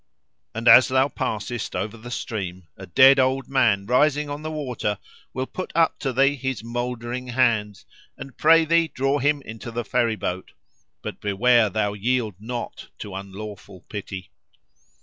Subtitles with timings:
[0.55, 4.97] And as thou passest over the stream, a dead old man, rising on the water,
[5.31, 7.85] will put up to thee his mouldering hands,
[8.17, 10.53] and pray thee draw him into the ferry boat.
[11.03, 14.31] But beware thou yield not to unlawful pity.